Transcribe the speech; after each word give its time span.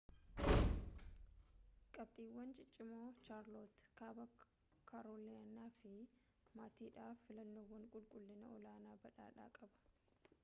qabxiiwwan 1.95 2.49
ciccimoo 2.57 3.09
chaarlootte 3.25 3.83
kaaba 3.99 4.25
kaarooliinaa 4.89 5.75
maatiidhaaf 6.59 7.21
filannoowwan 7.27 7.85
qulqullina-olaanaa 7.93 8.97
badhaadhaa 9.05 9.49
qaba 9.59 9.77